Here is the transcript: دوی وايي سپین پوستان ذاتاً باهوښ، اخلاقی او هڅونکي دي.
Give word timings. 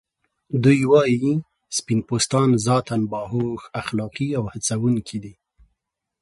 دوی 0.63 0.81
وايي 0.91 1.23
سپین 1.77 1.99
پوستان 2.07 2.49
ذاتاً 2.65 2.97
باهوښ، 3.11 3.61
اخلاقی 3.81 4.27
او 4.37 4.43
هڅونکي 4.53 5.17
دي. 5.23 5.33